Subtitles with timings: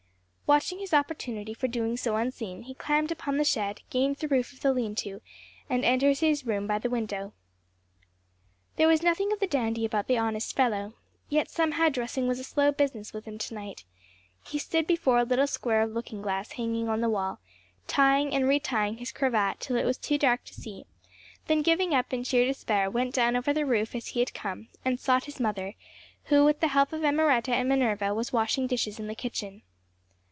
[0.51, 4.51] Watching his opportunity for doing so unseen, he climbed upon the shed, gained the roof
[4.51, 5.21] of the leanto,
[5.69, 7.31] and entered his room by the window.
[8.75, 10.93] There was nothing of the dandy about the honest fellow,
[11.29, 13.85] yet somehow dressing was a slow business with him to night;
[14.45, 17.39] he stood before a little square of looking glass hanging on the wall,
[17.87, 20.83] tying and retying his cravat till it was too dark to see,
[21.47, 24.67] then giving up in sheer despair went down over the roof as he had come,
[24.83, 25.75] and sought his mother,
[26.25, 29.61] who, with the help of Emmaretta and Minerva, was washing dishes in the kitchen.